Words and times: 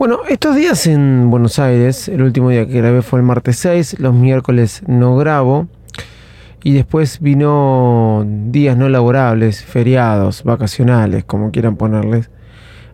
Bueno, 0.00 0.20
estos 0.30 0.56
días 0.56 0.86
en 0.86 1.28
Buenos 1.28 1.58
Aires, 1.58 2.08
el 2.08 2.22
último 2.22 2.48
día 2.48 2.66
que 2.66 2.72
grabé 2.72 3.02
fue 3.02 3.18
el 3.18 3.22
martes 3.26 3.56
6, 3.56 4.00
los 4.00 4.14
miércoles 4.14 4.82
no 4.86 5.14
grabo 5.18 5.68
y 6.64 6.72
después 6.72 7.20
vino 7.20 8.24
días 8.46 8.78
no 8.78 8.88
laborables, 8.88 9.62
feriados, 9.62 10.42
vacacionales, 10.42 11.24
como 11.24 11.50
quieran 11.50 11.76
ponerles, 11.76 12.30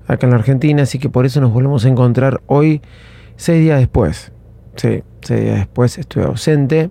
acá 0.09 0.27
en 0.27 0.33
la 0.33 0.39
Argentina, 0.39 0.83
así 0.83 0.99
que 0.99 1.09
por 1.09 1.27
eso 1.27 1.41
nos 1.41 1.53
volvemos 1.53 1.85
a 1.85 1.89
encontrar 1.91 2.41
hoy, 2.49 2.83
seis 3.37 3.61
días 3.61 3.79
después. 3.79 4.33
Sí, 4.75 5.05
seis 5.21 5.43
días 5.43 5.59
después 5.59 5.99
estuve 5.99 6.25
ausente, 6.25 6.91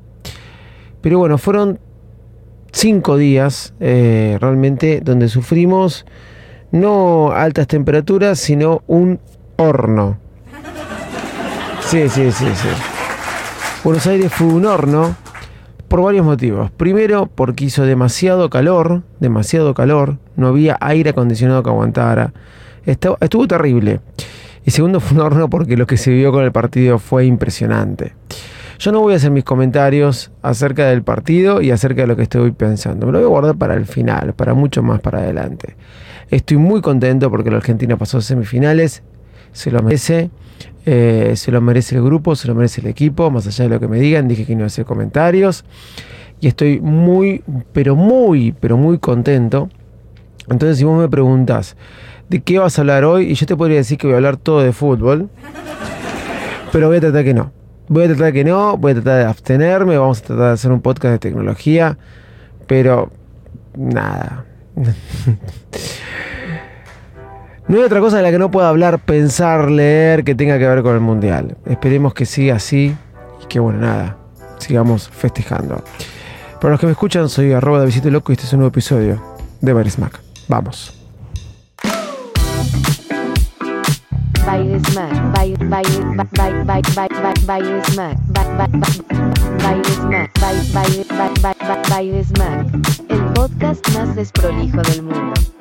pero 1.01 1.19
bueno, 1.19 1.37
fueron 1.37 1.77
cinco 2.71 3.17
días 3.17 3.73
eh, 3.81 4.37
realmente 4.39 5.01
donde 5.03 5.27
sufrimos 5.27 6.05
no 6.71 7.33
altas 7.33 7.67
temperaturas, 7.67 8.39
sino 8.39 8.81
un 8.87 9.19
horno. 9.57 10.17
Sí, 11.81 12.09
sí, 12.09 12.31
sí, 12.31 12.47
sí. 12.55 12.67
Buenos 13.83 14.07
Aires 14.07 14.33
fue 14.33 14.47
un 14.47 14.65
horno 14.65 15.15
por 15.87 16.01
varios 16.01 16.25
motivos. 16.25 16.71
Primero, 16.71 17.27
porque 17.33 17.65
hizo 17.65 17.83
demasiado 17.83 18.49
calor, 18.49 19.03
demasiado 19.19 19.73
calor, 19.73 20.17
no 20.35 20.47
había 20.47 20.77
aire 20.81 21.11
acondicionado 21.11 21.63
que 21.63 21.69
aguantara. 21.69 22.33
Estuvo, 22.85 23.47
terrible. 23.47 23.99
Y 24.65 24.71
segundo, 24.71 24.99
fue 24.99 25.17
un 25.17 25.23
horno 25.23 25.49
porque 25.49 25.77
lo 25.77 25.85
que 25.85 25.97
se 25.97 26.11
vio 26.11 26.31
con 26.31 26.43
el 26.43 26.51
partido 26.51 26.97
fue 26.97 27.25
impresionante. 27.25 28.15
Yo 28.79 28.91
no 28.91 28.99
voy 28.99 29.13
a 29.13 29.17
hacer 29.17 29.31
mis 29.31 29.43
comentarios 29.43 30.31
acerca 30.41 30.87
del 30.87 31.03
partido 31.03 31.61
y 31.61 31.71
acerca 31.71 32.01
de 32.01 32.07
lo 32.07 32.15
que 32.15 32.23
estoy 32.23 32.51
pensando. 32.51 33.05
Me 33.05 33.11
lo 33.13 33.19
voy 33.19 33.25
a 33.25 33.29
guardar 33.29 33.55
para 33.55 33.75
el 33.75 33.85
final, 33.85 34.33
para 34.33 34.53
mucho 34.53 34.83
más 34.83 34.99
para 34.99 35.19
adelante. 35.19 35.75
Estoy 36.29 36.57
muy 36.57 36.81
contento 36.81 37.29
porque 37.29 37.51
la 37.51 37.57
Argentina 37.57 37.95
pasó 37.97 38.17
a 38.17 38.21
semifinales. 38.21 39.03
Se 39.55 39.71
lo 39.71 39.81
merece. 39.81 40.29
Eh, 40.85 41.33
se 41.35 41.51
lo 41.51 41.61
merece 41.61 41.95
el 41.95 42.03
grupo, 42.03 42.35
se 42.35 42.47
lo 42.47 42.55
merece 42.55 42.81
el 42.81 42.87
equipo. 42.87 43.31
Más 43.31 43.47
allá 43.47 43.63
de 43.63 43.69
lo 43.69 43.79
que 43.79 43.87
me 43.87 43.99
digan, 43.99 44.27
dije 44.27 44.45
que 44.45 44.53
no 44.53 44.59
iba 44.59 44.65
a 44.65 44.67
hacer 44.67 44.85
comentarios. 44.85 45.63
Y 46.41 46.47
estoy 46.47 46.81
muy, 46.81 47.41
pero 47.71 47.95
muy, 47.95 48.51
pero 48.51 48.75
muy 48.75 48.99
contento. 48.99 49.69
Entonces, 50.49 50.77
si 50.77 50.83
vos 50.83 50.99
me 50.99 51.07
preguntas 51.07 51.75
de 52.29 52.41
qué 52.41 52.59
vas 52.59 52.77
a 52.77 52.81
hablar 52.81 53.05
hoy, 53.05 53.31
y 53.31 53.35
yo 53.35 53.45
te 53.45 53.55
podría 53.55 53.77
decir 53.77 53.97
que 53.97 54.07
voy 54.07 54.15
a 54.15 54.17
hablar 54.17 54.37
todo 54.37 54.61
de 54.61 54.73
fútbol. 54.73 55.29
Pero 56.71 56.87
voy 56.87 56.97
a 56.97 57.01
tratar 57.01 57.23
que 57.23 57.33
no. 57.33 57.51
Voy 57.87 58.03
a 58.03 58.07
tratar 58.07 58.33
que 58.33 58.43
no, 58.43 58.77
voy 58.77 58.91
a 58.91 58.95
tratar 58.95 59.19
de 59.19 59.25
abstenerme, 59.25 59.97
vamos 59.97 60.19
a 60.19 60.23
tratar 60.25 60.47
de 60.47 60.53
hacer 60.53 60.71
un 60.71 60.81
podcast 60.81 61.13
de 61.13 61.19
tecnología, 61.19 61.97
pero 62.67 63.11
nada. 63.77 64.45
No 67.67 67.77
hay 67.77 67.83
otra 67.83 67.99
cosa 67.99 68.17
de 68.17 68.23
la 68.23 68.29
que 68.29 68.37
no 68.37 68.51
pueda 68.51 68.69
hablar, 68.69 68.99
pensar, 68.99 69.71
leer 69.71 70.23
que 70.23 70.35
tenga 70.35 70.59
que 70.59 70.67
ver 70.67 70.83
con 70.83 70.93
el 70.93 71.01
mundial. 71.01 71.57
Esperemos 71.65 72.13
que 72.13 72.27
siga 72.27 72.55
así 72.55 72.95
y 73.43 73.45
que 73.47 73.59
bueno, 73.59 73.79
nada, 73.79 74.17
sigamos 74.59 75.09
festejando. 75.09 75.83
Para 76.61 76.71
los 76.71 76.79
que 76.79 76.85
me 76.85 76.91
escuchan, 76.91 77.27
soy 77.27 77.53
arroba 77.53 77.79
de 77.79 77.87
Visite 77.87 78.11
Loco 78.11 78.31
y 78.31 78.33
este 78.33 78.45
es 78.45 78.53
un 78.53 78.59
nuevo 78.59 78.69
episodio 78.69 79.19
de 79.61 79.73
Barismac. 79.73 80.19
Vamos. 80.47 80.93
El 93.09 93.23
podcast 93.33 93.95
más 93.95 94.15
desprolijo 94.15 94.81
del 94.83 95.01
mundo. 95.01 95.54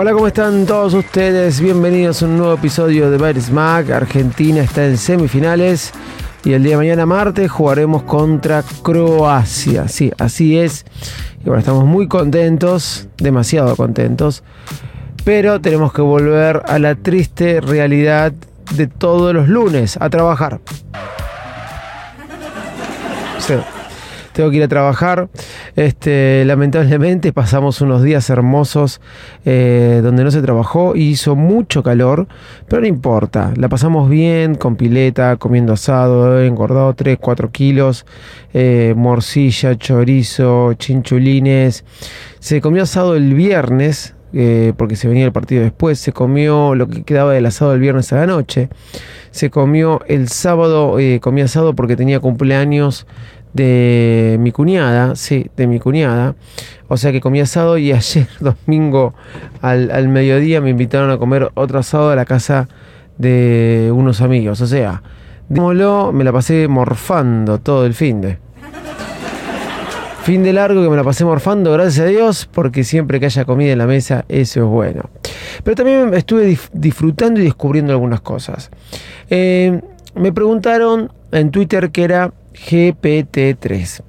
Hola, 0.00 0.12
¿cómo 0.12 0.28
están 0.28 0.64
todos 0.64 0.94
ustedes? 0.94 1.60
Bienvenidos 1.60 2.22
a 2.22 2.26
un 2.26 2.36
nuevo 2.36 2.54
episodio 2.54 3.10
de 3.10 3.18
Barismac. 3.18 3.90
Argentina 3.90 4.60
está 4.60 4.86
en 4.86 4.96
semifinales 4.96 5.90
y 6.44 6.52
el 6.52 6.62
día 6.62 6.74
de 6.74 6.76
mañana, 6.76 7.04
martes, 7.04 7.50
jugaremos 7.50 8.04
contra 8.04 8.62
Croacia. 8.84 9.88
Sí, 9.88 10.12
así 10.16 10.56
es. 10.56 10.86
Y 11.40 11.46
bueno, 11.46 11.58
estamos 11.58 11.84
muy 11.84 12.06
contentos, 12.06 13.08
demasiado 13.16 13.74
contentos. 13.74 14.44
Pero 15.24 15.60
tenemos 15.60 15.92
que 15.92 16.02
volver 16.02 16.62
a 16.68 16.78
la 16.78 16.94
triste 16.94 17.60
realidad 17.60 18.32
de 18.76 18.86
todos 18.86 19.34
los 19.34 19.48
lunes, 19.48 19.98
a 20.00 20.08
trabajar. 20.08 20.60
Tengo 24.38 24.52
que 24.52 24.58
ir 24.58 24.62
a 24.62 24.68
trabajar. 24.68 25.28
Este, 25.74 26.44
lamentablemente 26.44 27.32
pasamos 27.32 27.80
unos 27.80 28.04
días 28.04 28.30
hermosos 28.30 29.00
eh, 29.44 29.98
donde 30.00 30.22
no 30.22 30.30
se 30.30 30.40
trabajó 30.40 30.94
y 30.94 31.08
hizo 31.08 31.34
mucho 31.34 31.82
calor, 31.82 32.28
pero 32.68 32.80
no 32.82 32.86
importa. 32.86 33.52
La 33.56 33.68
pasamos 33.68 34.08
bien 34.08 34.54
con 34.54 34.76
pileta, 34.76 35.36
comiendo 35.38 35.72
asado, 35.72 36.40
engordado 36.40 36.94
3, 36.94 37.18
4 37.20 37.50
kilos, 37.50 38.06
eh, 38.54 38.94
morcilla, 38.96 39.76
chorizo, 39.76 40.74
chinchulines. 40.74 41.84
Se 42.38 42.60
comió 42.60 42.84
asado 42.84 43.16
el 43.16 43.34
viernes. 43.34 44.14
eh, 44.34 44.74
porque 44.76 44.94
se 44.94 45.08
venía 45.08 45.24
el 45.24 45.32
partido 45.32 45.62
después, 45.62 45.98
se 45.98 46.12
comió 46.12 46.74
lo 46.74 46.86
que 46.86 47.02
quedaba 47.02 47.32
del 47.32 47.46
asado 47.46 47.72
el 47.72 47.80
viernes 47.80 48.12
a 48.12 48.16
la 48.16 48.26
noche, 48.26 48.68
se 49.30 49.48
comió 49.48 50.02
el 50.06 50.28
sábado, 50.28 50.98
eh, 50.98 51.18
asado 51.42 51.74
porque 51.74 51.96
tenía 51.96 52.20
cumpleaños 52.20 53.06
de 53.52 54.36
mi 54.40 54.52
cuñada, 54.52 55.14
sí, 55.16 55.50
de 55.56 55.66
mi 55.66 55.78
cuñada. 55.80 56.34
O 56.88 56.96
sea 56.96 57.12
que 57.12 57.20
comí 57.20 57.40
asado 57.40 57.78
y 57.78 57.92
ayer 57.92 58.28
domingo 58.40 59.14
al, 59.60 59.90
al 59.90 60.08
mediodía 60.08 60.60
me 60.60 60.70
invitaron 60.70 61.10
a 61.10 61.18
comer 61.18 61.50
otro 61.54 61.78
asado 61.78 62.10
a 62.10 62.16
la 62.16 62.24
casa 62.24 62.68
de 63.18 63.90
unos 63.94 64.20
amigos. 64.20 64.60
O 64.60 64.66
sea, 64.66 65.02
digámoslo, 65.48 66.12
me 66.12 66.24
la 66.24 66.32
pasé 66.32 66.68
morfando 66.68 67.58
todo 67.58 67.84
el 67.84 67.94
fin 67.94 68.20
de. 68.20 68.38
Fin 70.22 70.42
de 70.42 70.52
largo 70.52 70.82
que 70.82 70.90
me 70.90 70.96
la 70.96 71.04
pasé 71.04 71.24
morfando, 71.24 71.72
gracias 71.72 72.04
a 72.04 72.08
Dios, 72.08 72.50
porque 72.52 72.84
siempre 72.84 73.18
que 73.18 73.24
haya 73.26 73.46
comida 73.46 73.72
en 73.72 73.78
la 73.78 73.86
mesa, 73.86 74.26
eso 74.28 74.60
es 74.60 74.66
bueno. 74.66 75.08
Pero 75.64 75.74
también 75.74 76.12
estuve 76.12 76.58
disfrutando 76.74 77.40
y 77.40 77.44
descubriendo 77.44 77.94
algunas 77.94 78.20
cosas. 78.20 78.70
Eh, 79.30 79.80
me 80.14 80.30
preguntaron 80.30 81.10
en 81.32 81.50
Twitter 81.50 81.90
que 81.90 82.04
era 82.04 82.34
GPT-3. 82.58 84.02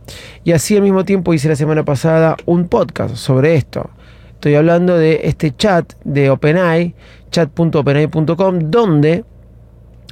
Y 0.43 0.51
así 0.51 0.75
al 0.75 0.83
mismo 0.83 1.05
tiempo 1.05 1.33
hice 1.33 1.49
la 1.49 1.55
semana 1.55 1.85
pasada 1.85 2.35
un 2.45 2.67
podcast 2.67 3.15
sobre 3.15 3.55
esto. 3.55 3.89
Estoy 4.33 4.55
hablando 4.55 4.97
de 4.97 5.21
este 5.23 5.55
chat 5.55 5.93
de 6.03 6.29
OpenAI, 6.29 6.95
chat.openai.com, 7.29 8.71
donde 8.71 9.23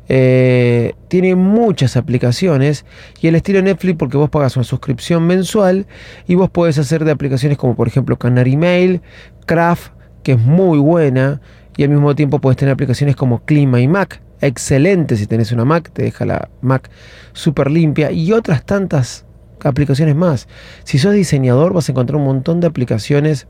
Eh, 0.07 0.93
tiene 1.07 1.35
muchas 1.35 1.97
aplicaciones 1.97 2.85
y 3.21 3.27
el 3.27 3.35
estilo 3.35 3.61
Netflix 3.61 3.97
porque 3.97 4.17
vos 4.17 4.29
pagas 4.29 4.55
una 4.55 4.63
suscripción 4.63 5.25
mensual 5.25 5.87
y 6.27 6.35
vos 6.35 6.49
podés 6.49 6.77
hacer 6.77 7.05
de 7.05 7.11
aplicaciones 7.11 7.57
como 7.57 7.75
por 7.75 7.87
ejemplo 7.87 8.17
Canary 8.17 8.55
Mail, 8.55 9.01
Craft, 9.45 9.93
que 10.21 10.33
es 10.33 10.39
muy 10.39 10.77
buena, 10.77 11.41
y 11.77 11.83
al 11.83 11.89
mismo 11.89 12.15
tiempo 12.15 12.39
podés 12.39 12.57
tener 12.57 12.73
aplicaciones 12.73 13.15
como 13.15 13.43
Clima 13.45 13.81
y 13.81 13.87
Mac, 13.87 14.21
excelente 14.41 15.17
si 15.17 15.27
tenés 15.27 15.51
una 15.51 15.65
Mac, 15.65 15.91
te 15.91 16.03
deja 16.03 16.25
la 16.25 16.49
Mac 16.61 16.89
súper 17.33 17.71
limpia 17.71 18.11
y 18.11 18.31
otras 18.31 18.63
tantas 18.65 19.24
aplicaciones 19.69 20.15
más. 20.15 20.47
Si 20.83 20.97
sos 20.99 21.13
diseñador 21.13 21.73
vas 21.73 21.89
a 21.89 21.91
encontrar 21.91 22.17
un 22.17 22.25
montón 22.25 22.59
de 22.59 22.67
aplicaciones 22.67 23.47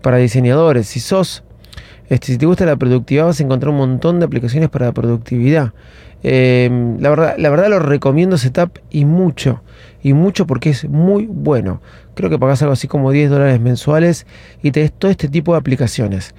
para 0.00 0.16
diseñadores. 0.16 0.86
Si 0.86 1.00
sos 1.00 1.44
este, 2.12 2.26
si 2.26 2.36
te 2.36 2.44
gusta 2.44 2.66
la 2.66 2.76
productividad, 2.76 3.24
vas 3.24 3.40
a 3.40 3.42
encontrar 3.42 3.70
un 3.70 3.78
montón 3.78 4.18
de 4.18 4.26
aplicaciones 4.26 4.68
para 4.68 4.84
la 4.84 4.92
productividad. 4.92 5.72
Em, 6.22 7.00
la, 7.00 7.08
verdad, 7.08 7.34
la 7.38 7.48
verdad 7.48 7.70
lo 7.70 7.78
recomiendo 7.78 8.36
Setup 8.36 8.78
y 8.90 9.06
mucho. 9.06 9.62
Y 10.02 10.12
mucho 10.12 10.46
porque 10.46 10.68
es 10.68 10.86
muy 10.88 11.26
bueno. 11.26 11.80
Creo 12.14 12.28
que 12.28 12.38
pagás 12.38 12.60
algo 12.60 12.74
así 12.74 12.86
como 12.86 13.10
10 13.12 13.30
dólares 13.30 13.60
mensuales 13.60 14.26
y 14.62 14.72
tenés 14.72 14.92
todo 14.92 15.10
este 15.10 15.28
tipo 15.28 15.52
de 15.52 15.58
aplicaciones. 15.58 16.34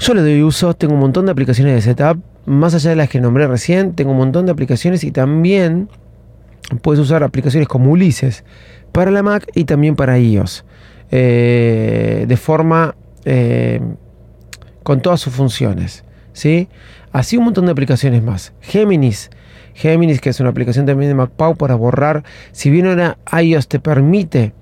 Yo 0.00 0.12
le 0.12 0.22
doy 0.22 0.42
uso, 0.42 0.74
tengo 0.74 0.94
un 0.94 1.00
montón 1.00 1.26
de 1.26 1.30
aplicaciones 1.30 1.74
de 1.74 1.80
Setup. 1.80 2.20
Más 2.46 2.74
allá 2.74 2.90
de 2.90 2.96
las 2.96 3.08
que 3.08 3.20
nombré 3.20 3.46
recién, 3.46 3.92
tengo 3.94 4.10
un 4.10 4.18
montón 4.18 4.44
de 4.46 4.52
aplicaciones 4.52 5.04
y 5.04 5.12
también 5.12 5.88
puedes 6.82 7.00
usar 7.00 7.22
aplicaciones 7.22 7.68
como 7.68 7.90
Ulises 7.90 8.44
para 8.92 9.10
la 9.10 9.22
Mac 9.22 9.46
y 9.54 9.64
también 9.64 9.96
para 9.96 10.18
iOS. 10.18 10.64
Eh, 11.10 12.24
de 12.26 12.36
forma 12.36 12.96
eh, 13.24 13.80
con 14.82 15.00
todas 15.00 15.20
sus 15.20 15.32
funciones. 15.32 16.04
¿sí? 16.32 16.68
Así 17.12 17.36
un 17.36 17.44
montón 17.44 17.66
de 17.66 17.72
aplicaciones 17.72 18.22
más. 18.22 18.52
Géminis. 18.60 19.30
Géminis, 19.74 20.20
que 20.20 20.30
es 20.30 20.40
una 20.40 20.50
aplicación 20.50 20.86
también 20.86 21.10
de 21.10 21.14
MacPau 21.14 21.56
para 21.56 21.74
borrar. 21.74 22.24
Si 22.52 22.70
bien 22.70 22.86
ahora 22.86 23.18
iOS 23.40 23.68
te 23.68 23.80
permite 23.80 24.52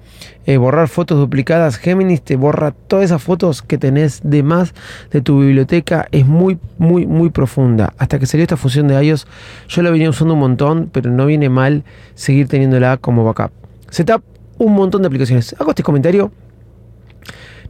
eh, 0.45 0.57
borrar 0.57 0.89
fotos 0.89 1.19
duplicadas, 1.19 1.77
Géminis 1.77 2.23
te 2.23 2.37
borra 2.37 2.73
todas 2.73 3.05
esas 3.07 3.23
fotos 3.23 3.63
que 3.63 3.79
tenés 3.79 4.21
de 4.25 4.43
más 4.43 4.75
de 5.11 5.21
tu 5.21 5.41
biblioteca. 5.41 6.09
Es 6.11 6.27
muy, 6.27 6.59
muy, 6.79 7.07
muy 7.07 7.31
profunda. 7.31 7.93
Hasta 7.99 8.19
que 8.19 8.27
salió 8.27 8.43
esta 8.43 8.57
función 8.57 8.89
de 8.89 9.03
iOS, 9.05 9.27
yo 9.69 9.83
la 9.83 9.91
venía 9.91 10.11
usando 10.11 10.35
un 10.35 10.41
montón, 10.41 10.91
pero 10.93 11.11
no 11.11 11.27
viene 11.27 11.49
mal 11.49 11.85
seguir 12.15 12.49
teniéndola 12.49 12.97
como 12.97 13.25
backup. 13.25 13.53
Setup, 13.91 14.23
un 14.59 14.75
montón 14.75 15.03
de 15.03 15.07
aplicaciones. 15.07 15.55
Hago 15.59 15.71
este 15.71 15.83
comentario 15.83 16.33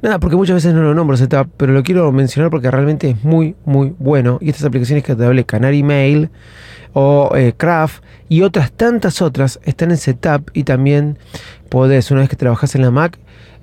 Nada, 0.02 0.18
porque 0.18 0.34
muchas 0.34 0.56
veces 0.56 0.74
no 0.74 0.82
lo 0.82 0.94
nombro 0.94 1.16
setup, 1.16 1.48
pero 1.56 1.72
lo 1.72 1.84
quiero 1.84 2.10
mencionar 2.10 2.50
porque 2.50 2.68
realmente 2.68 3.10
es 3.10 3.22
muy, 3.22 3.54
muy 3.64 3.94
bueno. 4.00 4.38
Y 4.40 4.50
estas 4.50 4.64
aplicaciones 4.64 5.04
que 5.04 5.14
te 5.14 5.24
hablé, 5.24 5.44
Canary 5.44 5.84
Mail 5.84 6.28
o 6.92 7.30
eh, 7.36 7.54
Craft 7.56 8.02
y 8.28 8.42
otras 8.42 8.72
tantas 8.72 9.22
otras 9.22 9.60
están 9.62 9.92
en 9.92 9.96
setup 9.96 10.50
y 10.54 10.64
también 10.64 11.18
podés, 11.68 12.10
una 12.10 12.20
vez 12.20 12.28
que 12.28 12.34
trabajas 12.34 12.74
en 12.74 12.82
la 12.82 12.90
Mac, 12.90 13.16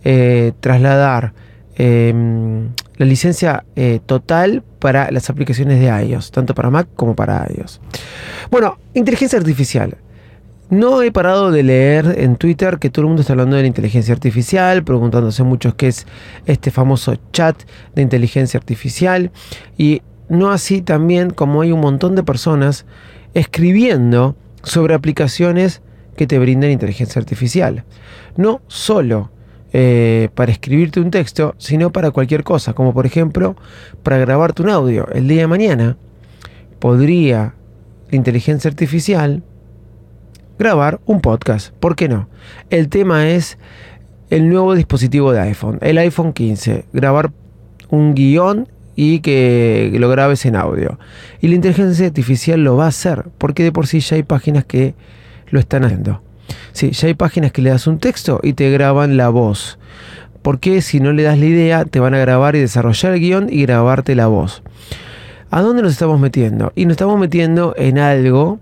eh, 0.06 0.54
trasladar 0.62 1.34
em, 1.76 2.70
la 2.96 3.06
licencia 3.06 3.66
eh, 3.76 4.00
total 4.06 4.64
para 4.80 5.12
las 5.12 5.30
aplicaciones 5.30 5.82
de 5.82 5.88
iOS, 6.06 6.32
tanto 6.32 6.56
para 6.56 6.70
Mac 6.70 6.88
como 6.96 7.16
para 7.16 7.46
iOS. 7.54 7.82
Bueno, 8.50 8.78
inteligencia 8.94 9.38
artificial. 9.38 9.98
No 10.70 11.02
he 11.02 11.12
parado 11.12 11.50
de 11.50 11.64
leer 11.64 12.16
en 12.20 12.36
Twitter 12.36 12.78
que 12.78 12.92
todo 12.92 13.02
el 13.02 13.08
mundo 13.08 13.22
está 13.22 13.34
hablando 13.34 13.56
de 13.56 13.64
la 13.64 13.68
inteligencia 13.68 14.14
artificial, 14.14 14.84
preguntándose 14.84 15.42
muchos 15.42 15.74
qué 15.74 15.88
es 15.88 16.06
este 16.46 16.70
famoso 16.70 17.16
chat 17.34 17.60
de 17.96 18.04
inteligencia 18.04 18.60
artificial. 18.60 19.32
Y 19.80 20.04
no 20.28 20.52
así 20.52 20.82
también 20.82 21.32
como 21.32 21.62
hay 21.62 21.72
un 21.72 21.80
montón 21.80 22.16
de 22.16 22.22
personas 22.22 22.86
escribiendo 23.34 24.36
sobre 24.62 24.94
aplicaciones 24.94 25.82
que 26.16 26.28
te 26.28 26.38
brindan 26.38 26.70
inteligencia 26.70 27.20
artificial. 27.20 27.84
No 28.38 28.62
solo 28.68 29.32
eh, 29.74 30.30
para 30.36 30.52
escribirte 30.52 31.00
un 31.00 31.10
texto, 31.10 31.56
sino 31.58 31.92
para 31.92 32.12
cualquier 32.12 32.44
cosa, 32.44 32.74
como 32.74 32.94
por 32.94 33.08
ejemplo 33.08 33.56
para 34.04 34.20
grabarte 34.20 34.62
un 34.62 34.70
audio. 34.70 35.08
El 35.14 35.28
día 35.28 35.42
de 35.42 35.48
mañana 35.48 35.98
podría 36.78 37.56
la 38.12 38.16
inteligencia 38.16 38.70
artificial 38.70 39.42
grabar 40.60 41.00
un 41.06 41.22
podcast. 41.22 41.74
¿Por 41.80 41.96
qué 41.96 42.10
no? 42.10 42.28
El 42.70 42.90
tema 42.90 43.30
es 43.30 43.58
el 44.30 44.50
nuevo 44.50 44.76
dispositivo 44.76 45.32
de 45.32 45.40
iPhone, 45.40 45.80
el 45.82 45.98
iPhone 45.98 46.34
15. 46.34 46.86
Grabar 46.94 47.32
un 47.90 48.14
guion 48.14 48.68
y 48.96 49.22
que 49.22 49.92
lo 49.98 50.10
grabes 50.10 50.46
en 50.46 50.58
audio. 50.58 51.00
Y 51.40 51.48
la 51.48 51.56
inteligencia 51.56 52.06
artificial 52.06 52.62
lo 52.62 52.76
va 52.76 52.86
a 52.86 52.90
hacer, 52.90 53.26
porque 53.38 53.64
de 53.64 53.72
por 53.72 53.88
sí 53.88 54.02
ya 54.02 54.18
hay 54.18 54.24
páginas 54.24 54.66
que 54.66 54.94
lo 55.50 55.60
están 55.60 55.86
haciendo. 55.86 56.22
Sí, 56.74 56.92
ya 56.92 57.08
hay 57.08 57.14
páginas 57.14 57.54
que 57.54 57.62
le 57.62 57.70
das 57.70 57.88
un 57.88 58.00
texto 58.00 58.42
y 58.44 58.54
te 58.54 58.70
graban 58.70 59.16
la 59.16 59.30
voz. 59.30 59.80
Porque 60.42 60.82
si 60.82 61.00
no 61.00 61.14
le 61.14 61.24
das 61.24 61.40
la 61.40 61.46
idea, 61.46 61.86
te 61.86 62.02
van 62.02 62.14
a 62.14 62.20
grabar 62.20 62.58
y 62.58 62.60
desarrollar 62.60 63.14
el 63.14 63.20
guion 63.22 63.48
y 63.50 63.62
grabarte 63.64 64.14
la 64.14 64.28
voz. 64.28 64.62
¿A 65.52 65.62
dónde 65.62 65.82
nos 65.82 65.94
estamos 65.94 66.20
metiendo? 66.20 66.74
Y 66.76 66.86
nos 66.86 66.92
estamos 66.92 67.18
metiendo 67.18 67.74
en 67.78 67.98
algo 67.98 68.60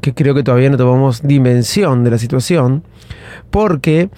que 0.00 0.14
creo 0.14 0.34
que 0.34 0.42
todavía 0.42 0.70
no 0.70 0.76
tomamos 0.76 1.22
dimensión 1.22 2.04
de 2.04 2.10
la 2.10 2.18
situación, 2.18 2.84
porque 3.50 4.10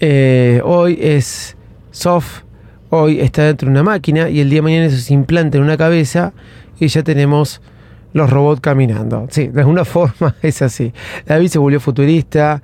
eh, 0.00 0.60
hoy 0.64 0.98
es 1.00 1.56
soft, 1.90 2.42
hoy 2.90 3.20
está 3.20 3.44
dentro 3.44 3.66
de 3.66 3.72
una 3.72 3.82
máquina 3.82 4.28
y 4.28 4.40
el 4.40 4.50
día 4.50 4.58
de 4.58 4.62
mañana 4.62 4.86
eso 4.86 4.98
se 4.98 5.14
implanta 5.14 5.58
en 5.58 5.64
una 5.64 5.76
cabeza 5.76 6.32
y 6.78 6.88
ya 6.88 7.02
tenemos 7.02 7.60
los 8.12 8.30
robots 8.30 8.60
caminando. 8.60 9.26
Sí, 9.30 9.48
de 9.48 9.60
alguna 9.60 9.84
forma 9.84 10.36
es 10.42 10.62
así. 10.62 10.92
David 11.26 11.48
se 11.48 11.58
volvió 11.58 11.80
futurista, 11.80 12.62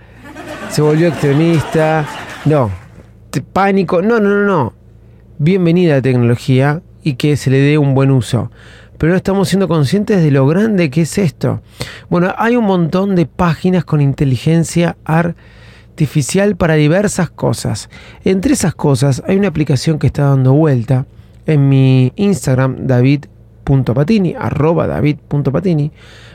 se 0.71 0.83
volvió 0.83 1.09
extremista, 1.09 2.07
no, 2.45 2.71
pánico, 3.53 4.03
no, 4.03 4.21
no, 4.21 4.29
no, 4.31 4.45
no. 4.45 4.73
Bienvenida 5.39 5.95
a 5.95 5.97
la 5.97 6.03
tecnología 6.03 6.83
y 7.03 7.15
que 7.15 7.37
se 7.37 7.51
le 7.51 7.59
dé 7.59 7.79
un 7.79 7.95
buen 7.95 8.11
uso 8.11 8.51
pero 9.01 9.13
no 9.13 9.17
estamos 9.17 9.49
siendo 9.49 9.67
conscientes 9.67 10.23
de 10.23 10.31
lo 10.31 10.47
grande 10.47 10.91
que 10.91 11.01
es 11.01 11.17
esto. 11.17 11.63
Bueno, 12.11 12.35
hay 12.37 12.57
un 12.57 12.67
montón 12.67 13.17
de 13.17 13.25
páginas 13.25 13.83
con 13.87 14.03
inteligencia 14.03 14.99
artificial 15.07 16.55
para 16.55 16.75
diversas 16.75 17.31
cosas. 17.31 17.89
Entre 18.25 18.53
esas 18.53 18.75
cosas 18.75 19.23
hay 19.27 19.39
una 19.39 19.49
aplicación 19.49 19.99
que 19.99 20.09
está 20.09 20.25
dando 20.25 20.53
vuelta 20.53 21.07
en 21.47 21.71
mi 21.71 22.13
Instagram, 22.17 22.87
david.patini, 22.87 24.35
arroba 24.39 24.87
david.patini, 24.87 25.93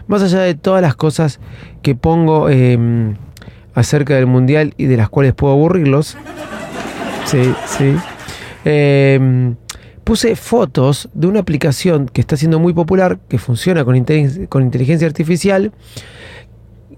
más 0.08 0.24
allá 0.24 0.39
de 0.39 0.56
todas 0.56 0.82
las 0.82 0.96
cosas 0.96 1.39
que 1.84 1.94
pongo 1.94 2.50
em, 2.50 3.16
acerca 3.75 4.16
del 4.16 4.25
mundial 4.25 4.74
y 4.75 4.86
de 4.86 4.98
las 4.98 5.10
cuales 5.10 5.36
puedo 5.36 5.54
aburrirlos. 5.54 6.18
Sí, 7.25 7.44
sí. 7.68 7.96
Em, 8.63 9.56
puse 10.06 10.36
fotos 10.36 11.10
de 11.14 11.28
una 11.28 11.42
aplicación 11.42 12.08
que 12.08 12.22
está 12.22 12.38
siendo 12.38 12.60
muy 12.60 12.74
popular, 12.74 13.20
que 13.28 13.40
funciona 13.40 13.84
con, 13.84 14.06
con 14.48 14.64
inteligencia 14.64 15.08
artificial, 15.08 15.74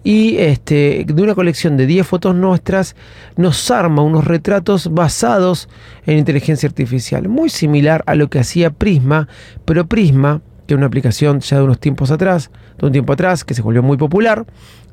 y 0.04 0.38
este, 0.38 1.06
de 1.08 1.22
una 1.22 1.34
colección 1.34 1.76
de 1.76 1.86
10 1.86 2.06
fotos 2.06 2.36
nuestras 2.36 2.96
nos 3.36 3.72
arma 3.72 4.04
unos 4.04 4.26
retratos 4.26 4.94
basados 4.94 5.68
en 6.06 6.18
inteligencia 6.18 6.68
artificial, 6.68 7.28
muy 7.28 7.50
similar 7.50 8.04
a 8.06 8.16
lo 8.16 8.30
que 8.30 8.40
hacía 8.40 8.70
Prisma, 8.70 9.28
pero 9.66 9.88
Prisma, 9.88 10.42
que 10.66 10.74
es 10.74 10.78
una 10.78 10.88
aplicación 10.88 11.40
ya 11.40 11.58
de 11.58 11.64
unos 11.64 11.80
tiempos 11.80 12.12
atrás, 12.12 12.52
de 12.78 12.86
un 12.86 12.92
tiempo 12.92 13.14
atrás, 13.14 13.44
que 13.44 13.54
se 13.54 13.62
volvió 13.62 13.82
muy 13.84 13.98
popular, 13.98 14.46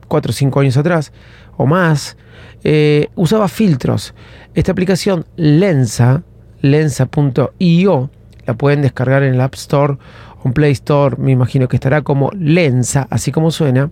4 0.08 0.30
o 0.30 0.32
5 0.32 0.60
años 0.60 0.76
atrás 0.76 1.12
o 1.56 1.66
más, 1.66 2.16
eh, 2.62 3.08
usaba 3.14 3.48
filtros. 3.48 4.14
Esta 4.54 4.72
aplicación 4.72 5.26
Lensa, 5.36 6.22
lensa.io. 6.64 8.10
La 8.46 8.54
pueden 8.54 8.82
descargar 8.82 9.22
en 9.22 9.34
el 9.34 9.40
App 9.40 9.54
Store 9.54 9.94
o 10.42 10.48
en 10.48 10.52
Play 10.52 10.72
Store. 10.72 11.16
Me 11.18 11.32
imagino 11.32 11.68
que 11.68 11.76
estará 11.76 12.02
como 12.02 12.30
Lensa, 12.32 13.06
así 13.10 13.32
como 13.32 13.50
suena. 13.50 13.90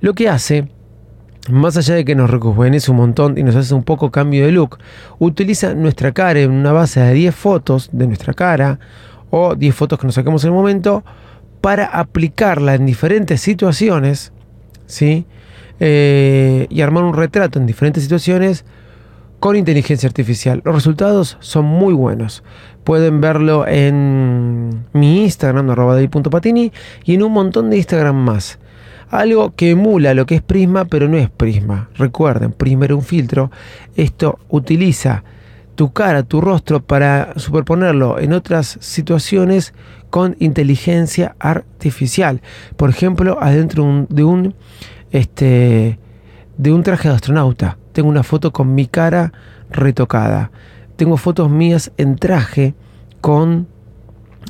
Lo 0.00 0.14
que 0.14 0.28
hace, 0.28 0.68
más 1.50 1.76
allá 1.76 1.94
de 1.94 2.04
que 2.04 2.14
nos 2.14 2.30
rejuvenece 2.30 2.90
un 2.90 2.98
montón 2.98 3.38
y 3.38 3.42
nos 3.42 3.56
hace 3.56 3.74
un 3.74 3.82
poco 3.84 4.10
cambio 4.10 4.44
de 4.44 4.52
look, 4.52 4.78
utiliza 5.18 5.74
nuestra 5.74 6.12
cara 6.12 6.40
en 6.40 6.50
una 6.50 6.72
base 6.72 7.00
de 7.00 7.14
10 7.14 7.34
fotos 7.34 7.88
de 7.92 8.06
nuestra 8.06 8.34
cara 8.34 8.78
o 9.30 9.54
10 9.54 9.74
fotos 9.74 9.98
que 9.98 10.06
nos 10.06 10.14
saquemos 10.14 10.44
en 10.44 10.48
el 10.48 10.54
momento 10.54 11.04
para 11.60 11.86
aplicarla 11.86 12.74
en 12.74 12.84
diferentes 12.84 13.40
situaciones, 13.40 14.32
¿sí? 14.86 15.26
Eh, 15.80 16.66
y 16.68 16.82
armar 16.82 17.04
un 17.04 17.14
retrato 17.14 17.58
en 17.58 17.66
diferentes 17.66 18.02
situaciones 18.02 18.64
con 19.40 19.56
inteligencia 19.56 20.08
artificial. 20.08 20.62
Los 20.64 20.74
resultados 20.74 21.36
son 21.40 21.64
muy 21.64 21.94
buenos. 21.94 22.42
Pueden 22.84 23.20
verlo 23.20 23.66
en 23.66 24.84
mi 24.92 25.22
Instagram, 25.22 25.70
arroba 25.70 25.98
patini, 26.30 26.72
y 27.04 27.14
en 27.14 27.22
un 27.22 27.32
montón 27.32 27.70
de 27.70 27.76
Instagram 27.76 28.16
más. 28.16 28.58
Algo 29.10 29.54
que 29.54 29.70
emula 29.70 30.14
lo 30.14 30.26
que 30.26 30.36
es 30.36 30.42
Prisma, 30.42 30.84
pero 30.86 31.08
no 31.08 31.16
es 31.16 31.30
Prisma. 31.30 31.88
Recuerden, 31.96 32.52
Prisma 32.52 32.86
era 32.86 32.94
un 32.94 33.02
filtro. 33.02 33.50
Esto 33.96 34.38
utiliza 34.48 35.24
tu 35.74 35.92
cara, 35.92 36.22
tu 36.22 36.40
rostro, 36.40 36.82
para 36.82 37.32
superponerlo 37.36 38.18
en 38.18 38.32
otras 38.32 38.78
situaciones 38.80 39.74
con 40.10 40.36
inteligencia 40.38 41.36
artificial. 41.38 42.40
Por 42.76 42.90
ejemplo, 42.90 43.38
adentro 43.40 44.06
de 44.08 44.24
un, 44.24 44.54
este, 45.10 45.98
de 46.56 46.72
un 46.72 46.82
traje 46.82 47.08
de 47.08 47.14
astronauta. 47.14 47.78
Tengo 47.92 48.08
una 48.08 48.22
foto 48.22 48.52
con 48.52 48.74
mi 48.74 48.86
cara 48.86 49.32
retocada. 49.70 50.50
Tengo 50.96 51.16
fotos 51.16 51.50
mías 51.50 51.92
en 51.96 52.16
traje 52.16 52.74
con 53.20 53.66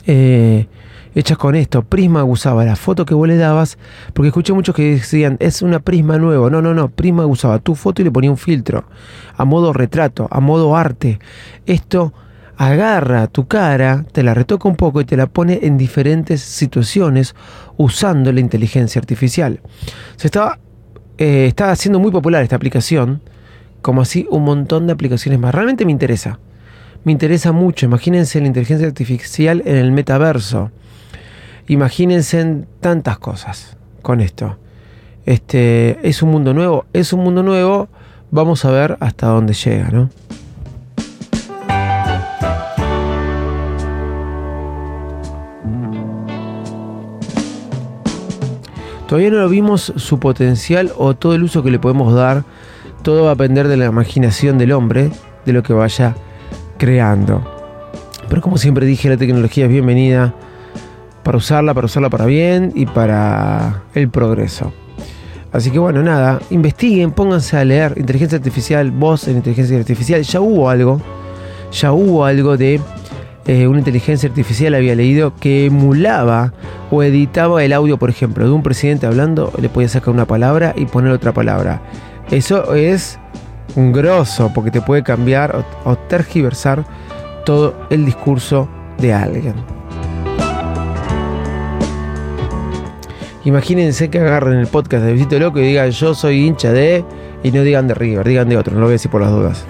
eh, 0.07 0.67
hechas 1.15 1.39
con 1.39 1.55
esto. 1.55 1.83
Prisma 1.83 2.25
usaba 2.25 2.65
la 2.65 2.77
foto 2.77 3.05
que 3.07 3.15
vos 3.15 3.29
le 3.29 3.37
dabas, 3.37 3.79
porque 4.13 4.29
escuché 4.29 4.53
muchos 4.53 4.75
que 4.75 4.97
decían, 4.97 5.37
es 5.41 5.63
una 5.63 5.81
Prisma 5.81 6.19
nuevo. 6.19 6.51
No, 6.51 6.61
no, 6.61 6.75
no, 6.75 6.89
Prisma 6.89 7.27
usaba 7.27 7.59
tu 7.59 7.75
foto 7.75 8.03
y 8.03 8.05
le 8.05 8.11
ponía 8.11 8.31
un 8.31 8.37
filtro, 8.37 8.85
a 9.37 9.45
modo 9.45 9.73
retrato, 9.73 10.29
a 10.31 10.41
modo 10.41 10.77
arte. 10.77 11.19
Esto 11.67 12.13
agarra 12.57 13.27
tu 13.27 13.47
cara, 13.47 14.05
te 14.13 14.23
la 14.23 14.35
retoca 14.35 14.69
un 14.69 14.77
poco 14.77 15.01
y 15.01 15.05
te 15.05 15.17
la 15.17 15.27
pone 15.27 15.61
en 15.63 15.77
diferentes 15.77 16.41
situaciones 16.41 17.35
usando 17.77 18.33
la 18.33 18.41
inteligencia 18.41 19.01
artificial. 19.01 19.61
Se 20.17 20.29
estaba, 20.29 20.59
eh, 21.19 21.47
estaba 21.47 21.73
haciendo 21.73 21.99
muy 21.99 22.11
popular 22.11 22.43
esta 22.43 22.57
aplicación, 22.57 23.21
como 23.83 24.03
así 24.03 24.27
un 24.31 24.45
montón 24.45 24.87
de 24.87 24.93
aplicaciones 24.93 25.39
más. 25.39 25.55
Realmente 25.55 25.85
me 25.85 25.93
interesa. 25.93 26.39
Me 27.05 27.13
interesa 27.13 27.53
mucho. 27.53 27.87
Imagínense 27.87 28.41
la 28.41 28.47
inteligencia 28.47 28.87
artificial 28.87 29.63
en 29.67 29.77
el 29.77 29.93
metaverso. 29.93 30.71
Imagínense 31.69 32.41
en 32.41 32.67
tantas 32.81 33.19
cosas 33.19 33.77
con 34.03 34.21
esto. 34.21 34.59
Este, 35.27 35.99
es 36.07 36.23
un 36.23 36.31
mundo 36.31 36.53
nuevo, 36.53 36.87
es 36.93 37.13
un 37.13 37.21
mundo 37.21 37.43
nuevo. 37.43 37.89
Vamos 38.31 38.65
a 38.65 38.71
ver 38.71 38.97
hasta 39.01 39.29
dónde 39.29 39.55
llega, 39.55 39.91
¿no? 39.91 40.11
Todavía 49.15 49.31
no 49.31 49.43
lo 49.43 49.49
vimos 49.49 49.93
su 49.95 50.19
potencial 50.19 50.91
o 50.99 51.15
todo 51.15 51.37
el 51.37 51.45
uso 51.45 51.63
que 51.63 51.71
le 51.71 51.79
podemos 51.79 52.13
dar. 52.13 52.43
Todo 53.03 53.23
va 53.23 53.31
a 53.31 53.35
depender 53.37 53.69
de 53.69 53.77
la 53.77 53.85
imaginación 53.85 54.59
del 54.59 54.73
hombre, 54.73 55.13
de 55.47 55.53
lo 55.53 55.63
que 55.63 55.73
vaya 55.73 56.17
creando. 56.79 57.41
Pero 58.29 58.43
como 58.43 58.59
siempre 58.59 58.87
dije, 58.87 59.09
la 59.09 59.17
tecnología 59.17 59.67
es 59.67 59.71
bienvenida 59.71 60.35
para 61.23 61.39
usarla, 61.39 61.75
para 61.75 61.85
usarla 61.85 62.11
para 62.11 62.27
bien 62.27 62.73
y 62.75 62.87
para 62.87 63.85
el 63.95 64.09
progreso. 64.09 64.73
Así 65.53 65.71
que 65.71 65.79
bueno, 65.79 66.03
nada, 66.03 66.41
investiguen, 66.51 67.13
pónganse 67.13 67.57
a 67.57 67.65
leer 67.65 67.95
inteligencia 67.97 68.39
artificial, 68.39 68.91
voz 68.91 69.29
en 69.29 69.37
inteligencia 69.37 69.79
artificial. 69.79 70.23
Ya 70.23 70.41
hubo 70.41 70.69
algo, 70.69 71.01
ya 71.71 71.93
hubo 71.93 72.25
algo 72.25 72.57
de 72.57 72.81
eh, 73.47 73.67
una 73.67 73.79
inteligencia 73.79 74.29
artificial, 74.29 74.75
había 74.75 74.95
leído, 74.95 75.35
que 75.37 75.67
emulaba 75.67 76.53
o 76.91 77.03
editaba 77.03 77.63
el 77.65 77.73
audio, 77.73 77.99
por 77.99 78.11
ejemplo, 78.11 78.47
de 78.47 78.53
un 78.53 78.63
presidente 78.63 79.07
hablando, 79.07 79.53
le 79.61 79.69
podía 79.69 79.89
sacar 79.89 80.15
una 80.15 80.27
palabra 80.27 80.73
y 80.77 80.87
poner 80.87 81.13
otra 81.13 81.33
palabra. 81.33 81.83
Eso 82.31 82.75
es 82.75 83.19
un 83.77 83.93
grosso, 83.93 84.51
porque 84.55 84.71
te 84.71 84.81
puede 84.81 85.03
cambiar 85.03 85.57
o, 85.57 85.91
o 85.91 85.97
tergiversar 85.97 86.85
todo 87.45 87.75
el 87.91 88.07
discurso 88.07 88.69
de 88.99 89.13
alguien. 89.13 89.55
Imagínense 93.45 94.09
que 94.09 94.21
agarren 94.21 94.59
el 94.59 94.67
podcast 94.69 95.05
de 95.05 95.13
Visito 95.13 95.39
Loco 95.39 95.61
y 95.61 95.67
digan 95.67 95.91
yo 95.91 96.15
soy 96.15 96.47
hincha 96.47 96.73
de... 96.73 97.05
Y 97.43 97.51
no 97.51 97.61
digan 97.61 97.87
de 97.87 97.93
River, 97.93 98.27
digan 98.27 98.49
de 98.49 98.57
otro, 98.57 98.73
no 98.73 98.81
lo 98.81 98.87
voy 98.87 98.93
a 98.93 98.95
decir 98.95 99.11
por 99.11 99.21
las 99.21 99.31
dudas. 99.31 99.67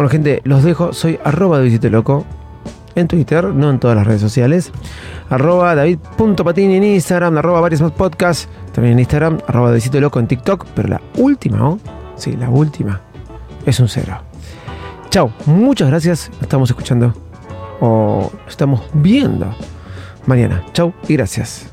Bueno 0.00 0.08
gente, 0.08 0.40
los 0.44 0.64
dejo, 0.64 0.94
soy 0.94 1.18
arroba 1.24 1.58
de 1.58 1.64
Visito 1.64 1.90
Loco 1.90 2.24
en 2.94 3.06
Twitter, 3.06 3.44
no 3.44 3.68
en 3.68 3.78
todas 3.78 3.94
las 3.94 4.06
redes 4.06 4.22
sociales. 4.22 4.72
Arroba 5.28 5.74
David.patini 5.74 6.76
en 6.76 6.84
Instagram, 6.84 7.36
arroba 7.36 7.60
varios 7.60 7.82
más 7.82 7.92
podcasts, 7.92 8.48
también 8.72 8.94
en 8.94 9.00
Instagram, 9.00 9.40
arroba 9.46 9.68
de 9.68 9.74
Visito 9.74 10.00
Loco 10.00 10.18
en 10.18 10.26
TikTok, 10.26 10.68
pero 10.74 10.88
la 10.88 11.02
última, 11.18 11.68
¿oh? 11.68 11.78
Sí, 12.16 12.34
la 12.34 12.48
última 12.48 12.98
es 13.66 13.78
un 13.78 13.88
cero. 13.88 14.22
Chao, 15.10 15.32
muchas 15.44 15.88
gracias. 15.90 16.30
Estamos 16.40 16.70
escuchando 16.70 17.12
o 17.82 18.32
estamos 18.48 18.80
viendo 18.94 19.54
mañana. 20.24 20.64
Chao 20.72 20.94
y 21.08 21.16
gracias. 21.16 21.70